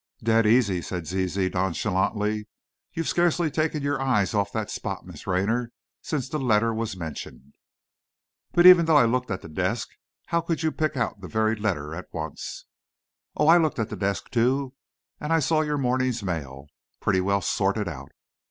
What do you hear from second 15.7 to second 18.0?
morning's mail, pretty well sorted